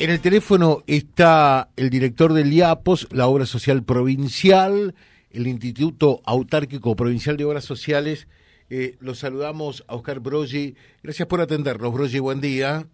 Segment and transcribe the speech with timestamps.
[0.00, 4.92] En el teléfono está el director del IAPOS, la obra social provincial,
[5.30, 8.26] el Instituto Autárquico Provincial de Obras Sociales.
[8.70, 10.74] Eh, los saludamos a Oscar Broggi.
[11.00, 12.18] Gracias por atendernos, Broggi.
[12.18, 12.88] Buen día.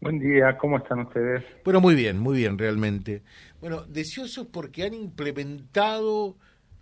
[0.00, 1.42] Buen día, ¿cómo están ustedes?
[1.64, 3.22] Bueno, muy bien, muy bien, realmente.
[3.60, 6.36] Bueno, deseosos porque han implementado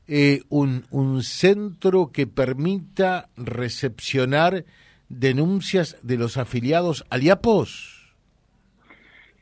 [0.08, 4.66] eh, un, un centro que permita recepcionar
[5.08, 8.01] denuncias de los afiliados al IAPOS.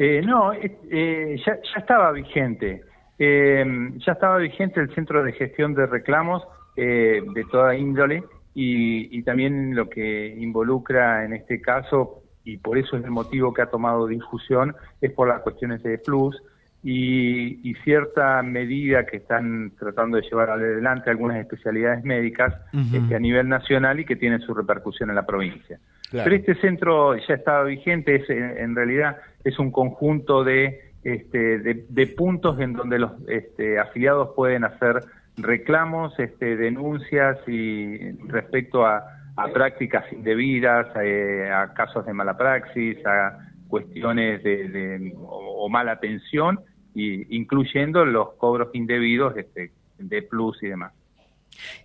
[0.03, 2.85] Eh, no, eh, ya, estaba vigente.
[3.19, 6.43] Eh, ya estaba vigente el Centro de Gestión de Reclamos
[6.75, 8.25] de toda índole
[8.55, 13.61] y, también lo que involucra en este caso, y por eso es el motivo que
[13.61, 16.43] ha tomado difusión, es por las cuestiones de plus
[16.83, 22.55] y, cierta medida que están tratando de llevar adelante algunas especialidades médicas
[22.95, 25.79] este, a nivel nacional y que tienen su repercusión en la provincia.
[26.11, 32.07] Pero este centro ya estaba vigente, es, en realidad es un conjunto de, este, de,
[32.09, 35.05] puntos en donde los este, afiliados pueden hacer
[35.37, 39.17] reclamos, este, denuncias y respecto a,
[39.55, 46.61] prácticas indebidas, eh, a casos de mala praxis, a cuestiones de, o, mala atención,
[46.95, 50.93] y, incluyendo los cobros indebidos este, de plus y demás.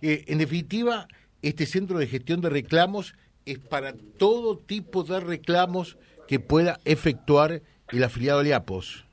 [0.02, 1.06] Eh, en definitiva,
[1.40, 7.62] este centro de gestión de reclamos es para todo tipo de reclamos que pueda efectuar
[7.92, 9.06] el afiliado de IAPOS.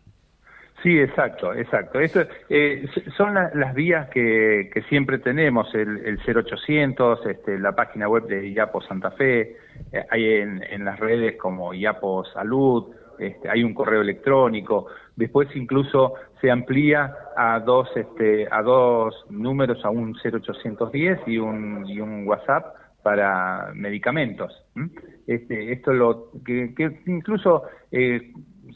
[0.82, 2.00] Sí, exacto, exacto.
[2.02, 8.50] Esto, eh, son las vías que, siempre tenemos, el, 0800, este, la página web de
[8.50, 9.56] IAPOS Santa Fe,
[9.94, 16.16] eh, hay en, las redes como IAPOS Salud, este, hay un correo electrónico, después incluso
[16.42, 22.28] se amplía a dos, este, a dos números, a un 0810 y un, y un
[22.28, 24.66] WhatsApp para medicamentos.
[25.28, 26.74] Este, esto lo que,
[27.06, 28.32] incluso eh,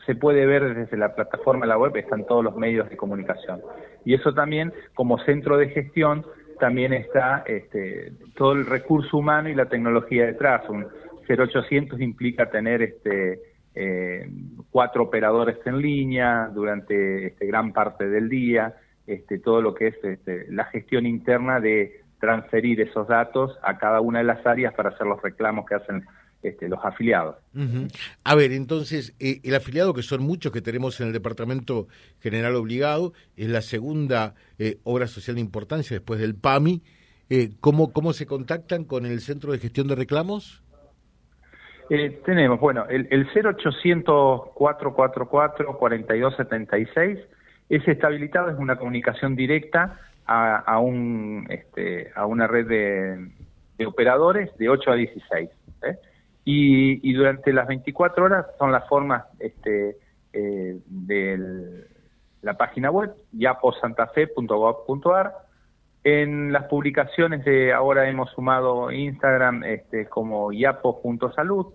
[0.05, 3.61] se puede ver desde la plataforma de la web, están todos los medios de comunicación.
[4.05, 6.25] Y eso también, como centro de gestión,
[6.59, 10.67] también está este, todo el recurso humano y la tecnología detrás.
[10.69, 10.87] Un
[11.27, 13.39] 0800 implica tener este,
[13.75, 14.29] eh,
[14.71, 18.75] cuatro operadores en línea durante este, gran parte del día,
[19.05, 24.01] este, todo lo que es este, la gestión interna de transferir esos datos a cada
[24.01, 26.05] una de las áreas para hacer los reclamos que hacen
[26.43, 27.35] este, los afiliados.
[28.23, 31.87] A ver, entonces, eh, el afiliado, que son muchos que tenemos en el Departamento
[32.19, 36.83] General Obligado, es la segunda eh, obra social de importancia después del PAMI.
[37.29, 40.63] Eh, ¿cómo, ¿Cómo se contactan con el Centro de Gestión de Reclamos?
[41.89, 47.19] Tenemos, bueno, el, el 0800 444 4276
[47.69, 53.29] es habilitado, es una comunicación directa a, un, este, a una red de,
[53.85, 55.49] operadores de 8 a 16.
[55.83, 55.97] ¿eh?
[56.43, 59.97] Y, durante las 24 horas son las formas este,
[60.33, 61.85] eh, de
[62.41, 65.33] la página web, yaposantafe.gov.ar.
[66.03, 71.73] En las publicaciones de ahora hemos sumado Instagram este, como yapo.salud.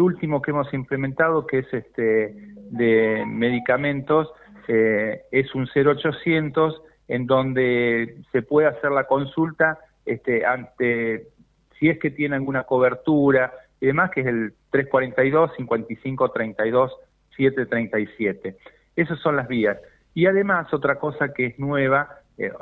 [0.00, 2.34] último que hemos implementado, que es este
[2.70, 4.30] de medicamentos,
[4.68, 11.28] eh, es un 0800 en donde se puede hacer la consulta este, ante
[11.78, 16.92] si es que tiene alguna cobertura y demás, que es el 342 5532
[17.36, 18.56] 737.
[18.96, 19.78] Esas son las vías.
[20.14, 22.08] Y además, otra cosa que es nueva,
[22.38, 22.52] eh,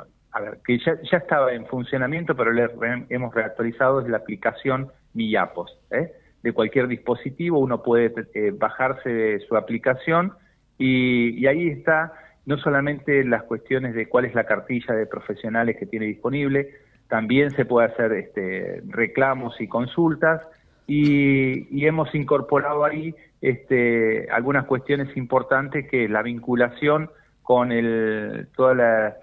[0.65, 2.69] que ya, ya, estaba en funcionamiento, pero le
[3.09, 5.77] hemos reactualizado, es la aplicación Millapos.
[5.91, 6.11] ¿eh?
[6.41, 10.33] De cualquier dispositivo uno puede eh, bajarse de su aplicación
[10.77, 12.13] y, y, ahí está
[12.45, 16.71] no solamente las cuestiones de cuál es la cartilla de profesionales que tiene disponible,
[17.07, 20.41] también se puede hacer este, reclamos y consultas
[20.87, 27.09] y, y hemos incorporado ahí este, algunas cuestiones importantes que la vinculación
[27.41, 29.17] con el, toda la,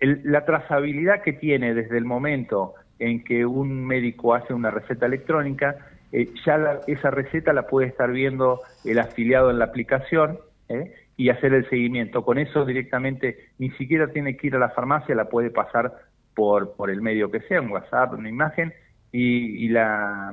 [0.00, 5.76] la trazabilidad que tiene desde el momento en que un médico hace una receta electrónica,
[6.12, 10.38] eh, ya esa receta la puede estar viendo el afiliado en la aplicación
[10.68, 10.94] ¿eh?
[11.16, 12.24] y hacer el seguimiento.
[12.24, 15.92] Con eso directamente ni siquiera tiene que ir a la farmacia, la puede pasar
[16.34, 18.72] por, por el medio que sea, un WhatsApp, una imagen,
[19.12, 20.32] y, y la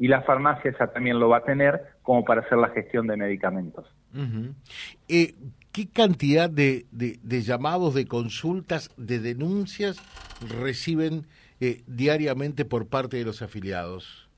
[0.00, 3.18] y la farmacia esa también lo va a tener como para hacer la gestión de
[3.18, 3.86] medicamentos.
[5.08, 5.34] Eh,
[5.72, 9.98] ¿Qué cantidad de, de, llamados, de consultas, de denuncias
[10.62, 11.26] reciben
[11.60, 14.30] eh, diariamente por parte de los afiliados?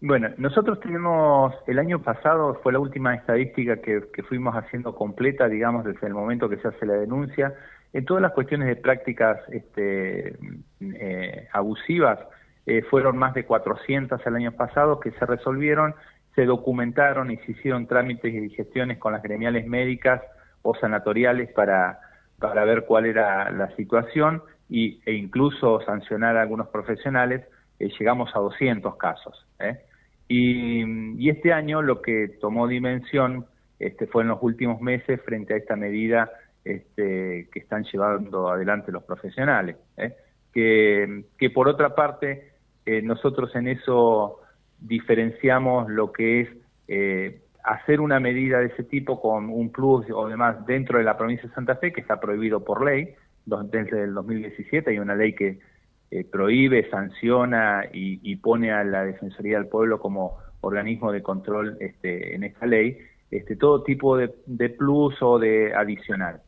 [0.00, 5.84] Bueno, nosotros tenemos, el año pasado fue la última estadística que, fuimos haciendo completa, digamos,
[5.84, 7.54] desde el momento que se hace la denuncia,
[7.92, 10.36] en todas las cuestiones de prácticas este,
[10.80, 12.18] eh, abusivas,
[12.66, 15.94] eh, fueron más de 400 el año pasado que se resolvieron,
[16.34, 20.22] se documentaron y se hicieron trámites y gestiones con las gremiales médicas
[20.62, 21.98] o sanatoriales para,
[22.38, 27.42] para ver cuál era la situación y, e incluso sancionar a algunos profesionales,
[27.78, 29.46] eh, llegamos a 200 casos.
[29.58, 29.80] ¿eh?
[30.28, 33.46] Y, este año lo que tomó dimensión
[33.78, 36.30] este, fue en los últimos meses frente a esta medida
[36.64, 39.76] este, que están llevando adelante los profesionales.
[39.96, 40.14] ¿eh?
[40.52, 42.52] Que, por otra parte,
[42.86, 44.40] eh, nosotros en eso
[44.80, 46.48] diferenciamos lo que es
[46.88, 51.16] eh, hacer una medida de ese tipo con un plus o demás dentro de la
[51.16, 53.14] provincia de Santa Fe, que está prohibido por ley,
[53.46, 55.58] desde el 2017 hay una ley que
[56.10, 62.34] eh, prohíbe, sanciona y, pone a la Defensoría del Pueblo como organismo de control este,
[62.34, 62.98] en esta ley,
[63.30, 64.28] este, todo tipo de,
[64.70, 66.42] plus o de adicional.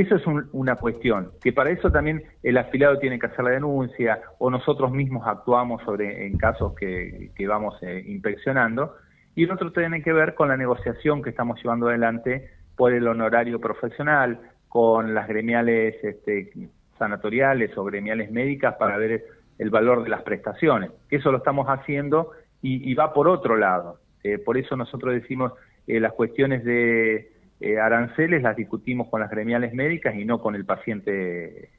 [0.00, 4.22] Eso es una cuestión, que para eso también el afiliado tiene que hacer la denuncia
[4.38, 8.94] o nosotros mismos actuamos sobre en casos que, vamos eh, inspeccionando.
[9.34, 13.06] Y el otro tiene que ver con la negociación que estamos llevando adelante por el
[13.06, 16.50] honorario profesional, con las gremiales este,
[16.98, 19.22] sanatoriales o gremiales médicas para ver
[19.58, 20.92] el valor de las prestaciones.
[21.10, 22.30] Eso lo estamos haciendo
[22.62, 23.98] y, va por otro lado.
[24.24, 25.52] Eh, por eso nosotros decimos
[25.86, 30.54] eh, las cuestiones de eh, aranceles las discutimos con las gremiales médicas y no con
[30.54, 31.70] el paciente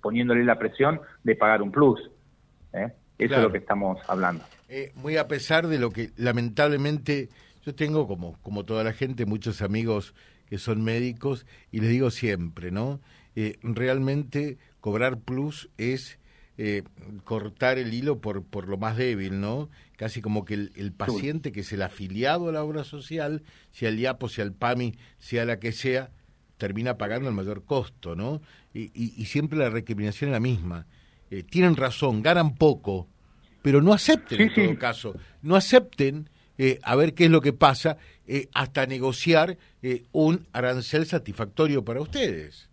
[0.00, 2.00] poniéndole la presión de pagar un plus.
[2.72, 4.44] Eso es lo que estamos hablando.
[4.94, 7.30] muy a pesar de lo que lamentablemente
[7.64, 10.14] yo tengo, como, como toda la gente, muchos amigos
[10.48, 13.00] que son médicos y les digo siempre, ¿no?
[13.34, 16.18] Eh, realmente cobrar plus es
[16.58, 16.84] eh,
[17.24, 19.68] cortar el hilo por, por lo más débil, ¿no?
[19.96, 23.42] Casi como que el, paciente que es el afiliado a la obra social,
[23.72, 26.10] sea el IAPO, sea el PAMI, sea la que sea,
[26.56, 28.40] termina pagando el mayor costo, ¿no?
[28.72, 30.86] Y, y, siempre la recriminación es la misma.
[31.30, 33.06] Eh, tienen razón, ganan poco,
[33.60, 36.30] pero no acepten en todo caso, no acepten
[36.82, 37.98] a ver qué es lo que pasa
[38.54, 39.58] hasta negociar
[40.12, 42.70] un arancel satisfactorio para ustedes.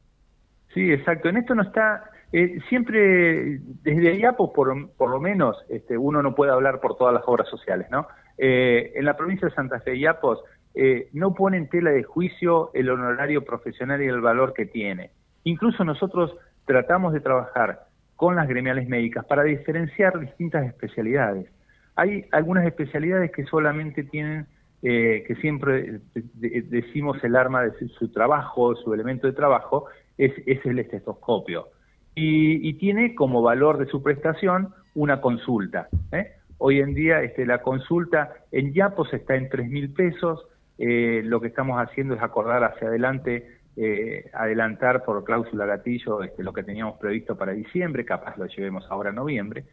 [0.74, 1.30] Sí, exacto.
[1.30, 6.34] En esto no está, eh, siempre desde IAPO, por, por lo menos, este, uno no
[6.34, 8.08] puede hablar por todas las obras sociales, ¿no?
[8.40, 10.40] Eh, en la provincia de Santa Fe, IAPOS
[10.74, 15.12] eh, no pone en tela de juicio el honorario profesional y el valor que tiene.
[15.44, 16.36] Incluso nosotros
[16.66, 17.82] tratamos de trabajar
[18.16, 21.48] con las gremiales médicas para diferenciar distintas especialidades.
[21.96, 24.48] Hay algunas especialidades que solamente tienen,
[24.82, 29.86] que siempre decimos el arma de su trabajo, su elemento de trabajo,
[30.18, 30.34] es,
[30.66, 31.68] el estetoscopio.
[32.16, 35.88] Y, tiene como valor de su prestación una consulta.
[36.12, 36.34] ¿eh?
[36.58, 40.46] Hoy en día este, la consulta en Yapos está en tres mil pesos.
[40.78, 46.44] Eh, lo que estamos haciendo es acordar hacia adelante, eh, adelantar por cláusula gatillo este,
[46.44, 49.66] lo que teníamos previsto para diciembre, capaz lo llevemos ahora a noviembre,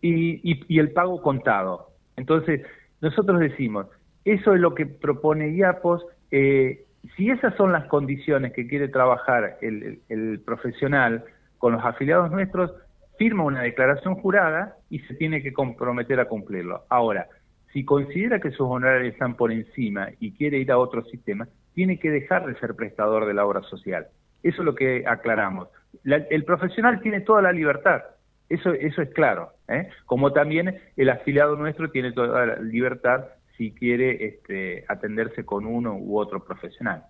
[0.00, 1.90] y, y el pago contado.
[2.16, 2.62] Entonces,
[3.00, 3.86] nosotros decimos,
[4.24, 6.84] eso es lo que propone IAPOS, eh,
[7.16, 11.24] si esas son las condiciones que quiere trabajar el, profesional
[11.58, 12.72] con los afiliados nuestros,
[13.18, 16.84] firma una declaración jurada y se tiene que comprometer a cumplirlo.
[16.88, 17.28] Ahora,
[17.72, 21.98] si considera que sus honorarios están por encima y quiere ir a otro sistema, tiene
[21.98, 24.06] que dejar de ser prestador de la obra social.
[24.42, 25.68] Eso es lo que aclaramos.
[26.04, 28.02] el profesional tiene toda la libertad,
[28.48, 29.52] eso, eso es claro.
[29.68, 29.88] ¿eh?
[30.06, 35.96] Como también el afiliado nuestro tiene toda la libertad si quiere este, atenderse con uno
[35.96, 37.04] u otro profesional.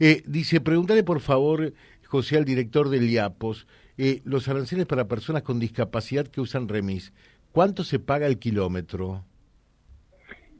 [0.00, 1.72] Eh, dice, pregúntale por favor,
[2.12, 3.66] José, al director del IAPOS,
[3.96, 7.14] eh, los aranceles para personas con discapacidad que usan remis,
[7.52, 9.24] ¿cuánto se paga el kilómetro?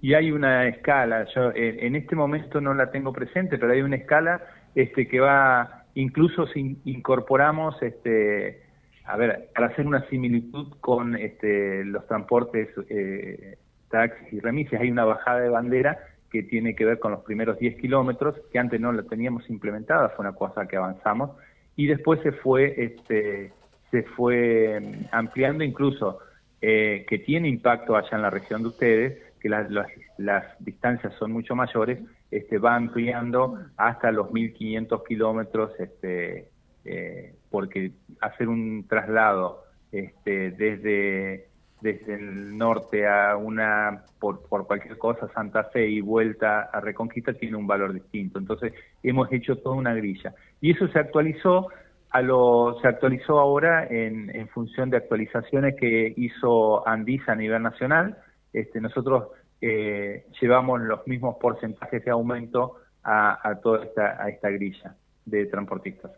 [0.01, 3.97] Y hay una escala, yo en este momento no la tengo presente, pero hay una
[3.97, 4.41] escala
[4.75, 8.63] este, que va, incluso si incorporamos, este,
[9.05, 13.59] a ver, para hacer una similitud con este, los transportes eh,
[13.91, 15.99] taxis y remises, hay una bajada de bandera
[16.33, 20.09] que tiene que ver con los primeros 10 kilómetros, que antes no la teníamos implementada,
[20.09, 21.33] fue una cosa que avanzamos,
[21.77, 23.53] y después se fue, este,
[23.91, 26.21] se fue mm, ampliando incluso,
[26.63, 29.69] eh, que tiene impacto allá en la región de ustedes, que las,
[30.17, 31.99] las, distancias son mucho mayores,
[32.31, 36.49] este, va ampliando hasta los 1.500 kilómetros, este,
[36.87, 41.49] eh, porque hacer un traslado este, desde
[41.83, 47.57] desde el norte a una, por, cualquier cosa, Santa Fe y vuelta a Reconquista tiene
[47.57, 48.39] un valor distinto.
[48.39, 48.73] Entonces
[49.03, 50.35] hemos hecho toda una grilla.
[50.61, 51.69] Y eso se actualizó
[52.11, 57.63] a lo, se actualizó ahora en, en función de actualizaciones que hizo Andisa a nivel
[57.63, 58.17] nacional
[58.53, 59.29] este, nosotros
[59.61, 66.13] eh, llevamos los mismos porcentajes de aumento a, toda esta, a esta grilla de transportistas.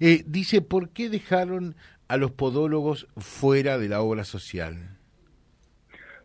[0.00, 1.76] Eh, dice, ¿por qué dejaron
[2.08, 4.95] a los podólogos fuera de la obra social?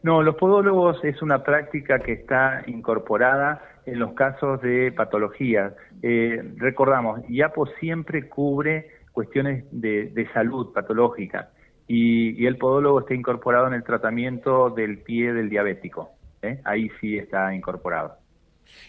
[0.03, 5.73] No, los podólogos es una práctica que está incorporada en los casos de patologías.
[6.01, 11.51] Eh, recordamos, IAPO siempre cubre cuestiones de, salud patológica
[11.87, 16.11] y, el podólogo está incorporado en el tratamiento del pie del diabético.
[16.41, 16.59] ¿eh?
[16.63, 18.15] Ahí sí está incorporado.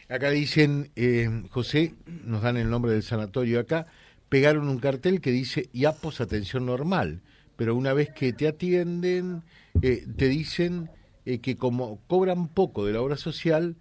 [0.09, 3.87] Acá dicen, eh, José, nos dan el nombre del sanatorio acá,
[4.29, 7.21] pegaron un cartel que dice IAPOS atención normal,
[7.57, 9.43] pero una vez que te atienden,
[9.83, 10.89] eh, te dicen
[11.25, 13.77] eh, que como cobran poco de la obra social,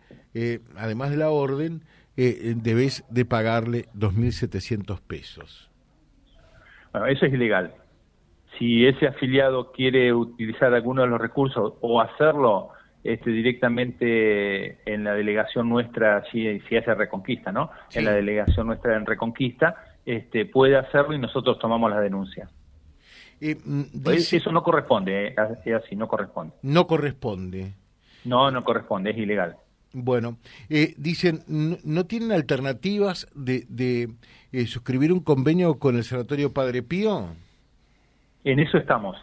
[0.77, 1.83] además de la orden,
[2.15, 5.69] debes de pagarle 2.700 pesos.
[6.91, 7.73] Bueno, eso es ilegal.
[8.57, 12.69] Si ese afiliado quiere utilizar alguno de los recursos o hacerlo
[13.03, 17.71] este, directamente en la delegación nuestra, si, si hace Reconquista, ¿no?
[17.93, 22.49] En la delegación nuestra en Reconquista, este, puede hacerlo y nosotros tomamos la denuncia.
[23.41, 25.35] Mm, eso no corresponde, ¿eh?
[25.65, 26.53] es así, no corresponde.
[26.61, 27.73] No corresponde.
[28.23, 29.57] No, no corresponde, es ilegal.
[29.93, 30.37] Bueno,
[30.69, 34.09] eh, dicen, ¿no, tienen alternativas de, de
[34.51, 37.27] eh, suscribir un convenio con el Sanatorio Padre Pío?
[38.43, 39.17] En eso estamos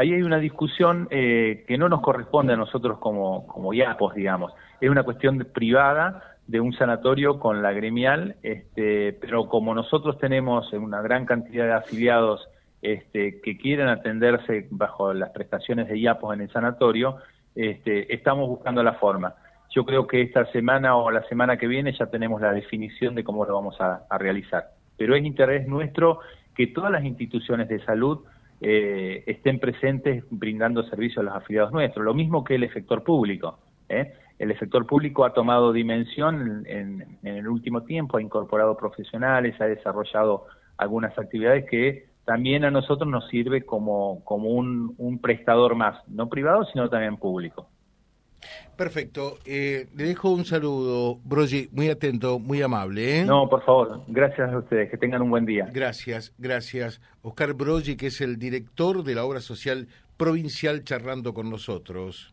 [0.00, 4.52] ahí hay una discusión eh, que no nos corresponde a nosotros como, como IAPOS, digamos.
[4.80, 10.72] Es una cuestión privada de un sanatorio con la gremial, este, pero como nosotros tenemos
[10.72, 12.48] una gran cantidad de afiliados
[12.82, 17.16] este, que quieren atenderse bajo las prestaciones de IAPOS en el sanatorio,
[17.54, 19.34] este, estamos buscando la forma.
[19.70, 23.22] Yo creo que esta semana o la semana que viene ya tenemos la definición de
[23.22, 24.70] cómo lo vamos a realizar.
[24.96, 26.20] Pero es interés nuestro
[26.54, 28.20] que todas las instituciones de salud
[28.62, 33.58] eh, estén presentes brindando servicio a los afiliados nuestros, lo mismo que el efector público.
[33.88, 34.12] ¿eh?
[34.38, 40.44] El efector público ha tomado dimensión en, el último tiempo, ha incorporado profesionales, ha desarrollado
[40.76, 46.64] algunas actividades que también a nosotros nos sirve como, como un prestador más, no privado,
[46.72, 47.66] sino también público.
[48.76, 49.38] Perfecto.
[49.44, 53.18] Eh, le dejo un saludo, Brogi, muy atento, muy amable.
[53.18, 53.24] ¿eh?
[53.24, 55.68] No, por favor, gracias a ustedes, que tengan un buen día.
[55.72, 57.00] Gracias, gracias.
[57.22, 62.32] Oscar Brogi, que es el director de la obra social provincial, charlando con nosotros.